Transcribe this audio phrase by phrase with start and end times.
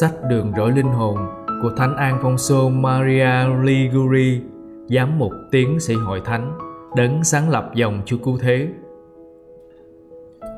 [0.00, 1.18] Sách đường rỗi linh hồn
[1.62, 3.30] của Thánh An Phong Sô Maria
[3.62, 4.40] Liguri,
[4.88, 6.58] giám mục tiến sĩ hội thánh,
[6.96, 8.68] đấng sáng lập dòng Chúa Cứu Thế.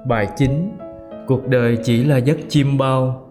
[0.06, 0.50] Bài 9
[1.26, 3.30] Cuộc đời chỉ là giấc chim bao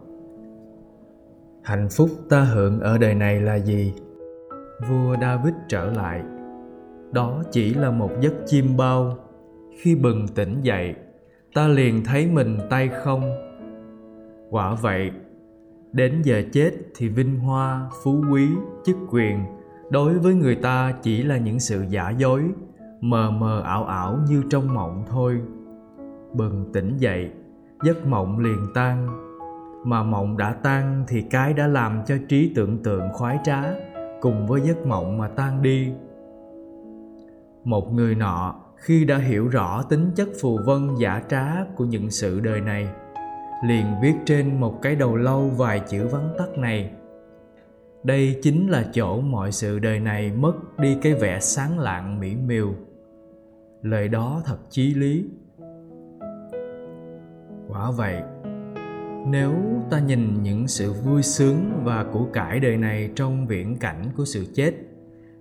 [1.64, 3.94] Hạnh phúc ta hưởng ở đời này là gì?
[4.90, 6.22] Vua David trở lại
[7.12, 9.18] Đó chỉ là một giấc chim bao
[9.80, 10.96] Khi bừng tỉnh dậy
[11.54, 13.22] Ta liền thấy mình tay không
[14.50, 15.12] Quả vậy
[15.96, 18.48] Đến giờ chết thì vinh hoa, phú quý,
[18.86, 19.46] chức quyền.
[19.90, 22.44] Đối với người ta chỉ là những sự giả dối
[23.02, 25.42] Mờ mờ ảo ảo như trong mộng thôi.
[26.34, 27.32] Bừng tỉnh dậy
[27.84, 29.08] giấc mộng liền tan.
[29.86, 33.64] Mà mộng đã tan thì cái đã làm cho trí tưởng tượng khoái trá
[34.22, 35.92] cùng với giấc mộng mà tan đi.
[37.64, 42.12] Một người nọ khi đã hiểu rõ tính chất phù vân giả trá của những
[42.12, 42.88] sự đời này
[43.64, 46.92] liền viết trên một cái đầu lâu vài chữ vắn tắt này.
[48.04, 52.36] Đây chính là chỗ mọi sự đời này mất đi cái vẻ sáng lạng mỹ
[52.36, 52.74] miều.
[53.82, 55.26] Lời đó thật chí lý.
[57.70, 58.22] Quả vậy,
[59.28, 59.54] nếu
[59.90, 64.26] ta nhìn những sự vui sướng và của cải đời này trong viễn cảnh của
[64.26, 64.74] sự chết,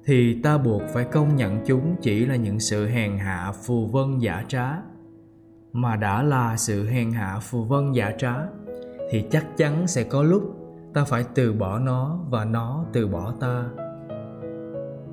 [0.05, 4.19] thì ta buộc phải công nhận chúng chỉ là những sự hèn hạ, phù vân,
[4.19, 4.73] giả trá
[5.75, 8.35] mà đã là sự hèn hạ phù vân giả trá,
[9.11, 10.43] thì chắc chắn sẽ có lúc
[10.95, 13.65] ta phải từ bỏ nó và nó từ bỏ ta.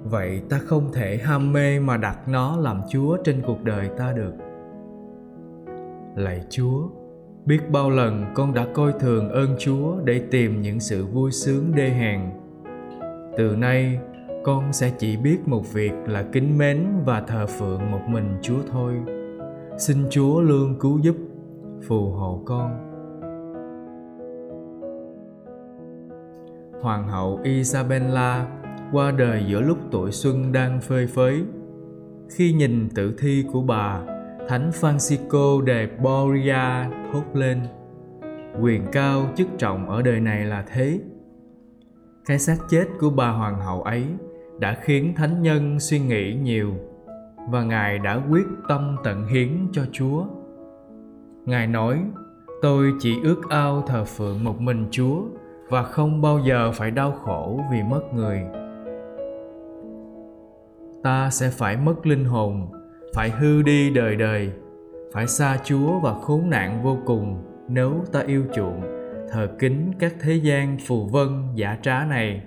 [0.03, 4.13] Vậy ta không thể ham mê mà đặt nó làm chúa trên cuộc đời ta
[4.13, 4.33] được.
[6.15, 6.89] Lạy chúa,
[7.45, 11.75] biết bao lần con đã coi thường ơn chúa để tìm những sự vui sướng
[11.75, 12.21] đê hèn.
[13.37, 13.99] Từ nay,
[14.43, 18.59] con sẽ chỉ biết một việc là kính mến và thờ phượng một mình chúa
[18.71, 18.93] thôi
[19.77, 21.15] xin chúa lương cứu giúp,
[21.87, 22.87] phù hộ con.
[26.81, 28.47] Hoàng hậu isabella
[28.91, 31.43] qua đời giữa lúc tuổi xuân đang phơi phới.
[32.29, 34.01] Khi nhìn tử thi của bà,
[34.47, 37.61] Thánh Francisco de Borgia thốt lên,
[38.61, 40.99] Quyền cao chức trọng ở đời này là thế.
[42.25, 44.05] Cái xác chết của bà hoàng hậu ấy
[44.59, 46.73] đã khiến thánh nhân suy nghĩ nhiều
[47.49, 50.25] và ngài đã quyết tâm tận hiến cho chúa.
[51.45, 52.03] Ngài nói,
[52.61, 55.21] tôi chỉ ước ao thờ phượng một mình chúa
[55.69, 58.41] và không bao giờ phải đau khổ vì mất người.
[61.03, 62.67] Ta sẽ phải mất linh hồn,
[63.13, 64.51] phải hư đi đời đời,
[65.13, 68.81] phải xa chúa và khốn nạn vô cùng nếu ta yêu chuộng,
[69.31, 72.41] thờ kính các thế gian phù vân giả trá này.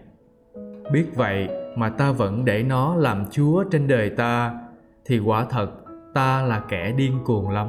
[0.93, 4.64] Biết vậy mà ta vẫn để nó làm chúa trên đời ta
[5.05, 5.71] thì quả thật,
[6.15, 7.69] ta là kẻ điên cuồng lắm.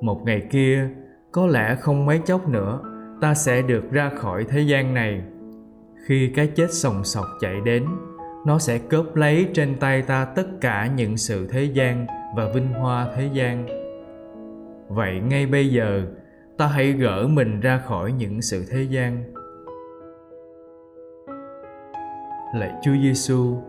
[0.00, 0.88] Một ngày kia,
[1.32, 2.80] có lẽ không mấy chốc nữa,
[3.20, 5.22] ta sẽ được ra khỏi thế gian này.
[6.06, 7.86] Khi cái chết sòng sọc chạy đến,
[8.46, 12.06] nó sẽ cướp lấy trên tay ta tất cả những sự thế gian
[12.36, 13.66] và vinh hoa thế gian.
[14.88, 16.02] Vậy ngay bây giờ,
[16.56, 19.32] ta hãy gỡ mình ra khỏi những sự thế gian.
[22.54, 23.62] Lạy chúa giêsu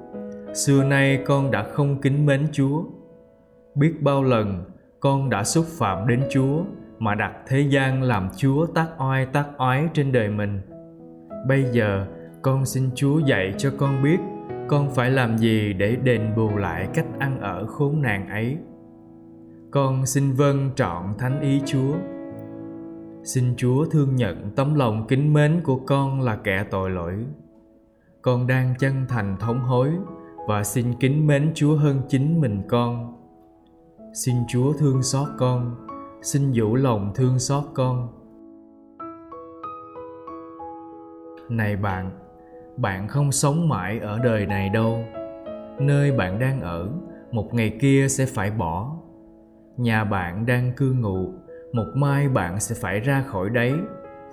[0.54, 2.84] xưa nay con đã không kính mến chúa.
[3.76, 4.64] Biết bao lần
[5.00, 6.64] con đã xúc phạm đến chúa
[7.00, 10.62] mà đặt thế gian làm chúa tác oai tác oái trên đời mình.
[11.48, 12.08] Bây giờ
[12.42, 14.18] con xin chúa dạy cho con biết
[14.68, 18.58] con phải làm gì để đền bù lại cách ăn ở khốn nạn ấy.
[19.72, 21.94] Con xin vâng trọn thánh ý chúa.
[23.24, 27.26] Xin chúa thương nhận tấm lòng kính mến của con là kẻ tội lỗi.
[28.22, 29.90] Con đang chân thành thống hối
[30.48, 33.14] và xin kính mến chúa hơn chính mình con.
[34.14, 35.76] Xin chúa thương xót con.
[36.22, 38.08] Xin dũ lòng thương xót con.
[41.50, 42.12] Này bạn
[42.78, 45.04] bạn không sống mãi ở đời này đâu.
[45.80, 46.90] Nơi bạn đang ở,
[47.32, 48.98] một ngày kia sẽ phải bỏ.
[49.78, 51.34] Nhà bạn đang cư ngụ,
[51.74, 53.74] một mai bạn sẽ phải ra khỏi đấy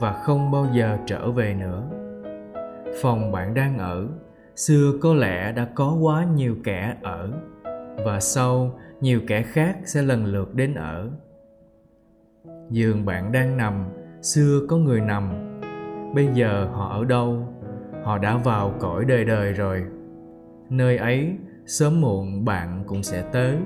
[0.00, 1.90] và không bao giờ trở về nữa.
[3.02, 4.08] Phòng bạn đang ở
[4.56, 7.32] xưa có lẽ đã có quá nhiều kẻ ở,
[8.04, 11.10] và sau, nhiều kẻ khác sẽ lần lượt đến ở.
[12.70, 13.84] Giường bạn đang nằm,
[14.22, 15.32] xưa có người nằm.
[16.14, 17.48] Bây giờ họ ở đâu?
[18.04, 19.84] Họ đã vào cõi đời đời rồi.
[20.70, 21.36] Nơi ấy,
[21.66, 23.56] sớm muộn bạn cũng sẽ tới.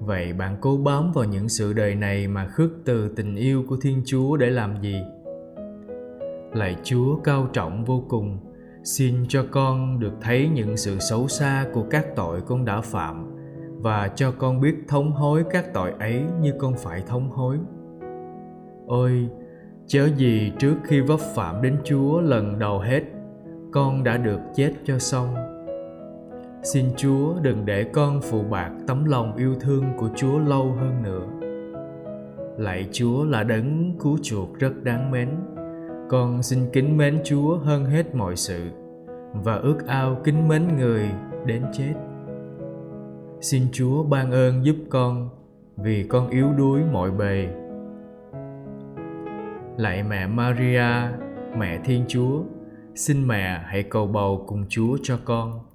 [0.00, 3.76] Vậy bạn cố bám vào những sự đời này mà khước từ tình yêu của
[3.82, 5.02] thiên chúa để làm gì?
[6.52, 8.38] Lạy chúa cao trọng vô cùng
[8.84, 13.34] xin cho con được thấy những sự xấu xa của các tội con đã phạm,
[13.82, 17.58] và cho con biết thống hối các tội ấy như con phải thống hối.
[18.86, 19.28] Ôi,
[19.86, 23.02] chớ gì trước khi vấp phạm đến chúa lần đầu hết,
[23.72, 25.34] con đã được chết cho xong.
[26.62, 31.02] Xin chúa đừng để con phụ bạc tấm lòng yêu thương của chúa lâu hơn
[31.02, 31.26] nữa.
[32.58, 35.28] Lạy chúa là đấng cứu chuộc rất đáng mến
[36.08, 38.70] con xin kính mến chúa hơn hết mọi sự
[39.32, 41.10] và ước ao kính mến người
[41.46, 41.94] đến chết.
[43.40, 45.28] Xin chúa ban ơn giúp con
[45.76, 47.48] vì con yếu đuối mọi bề.
[49.76, 50.84] Lạy mẹ maria,
[51.58, 52.42] mẹ thiên chúa,
[52.94, 55.67] xin mẹ hãy cầu bầu cùng chúa cho con.